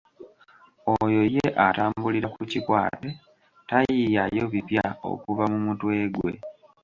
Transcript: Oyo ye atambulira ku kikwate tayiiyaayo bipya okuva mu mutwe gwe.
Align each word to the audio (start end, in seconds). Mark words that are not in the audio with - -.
Oyo 0.93 1.21
ye 1.35 1.45
atambulira 1.67 2.27
ku 2.35 2.41
kikwate 2.51 3.09
tayiiyaayo 3.69 4.43
bipya 4.53 4.85
okuva 5.11 5.43
mu 5.51 5.59
mutwe 5.65 5.95
gwe. 6.15 6.33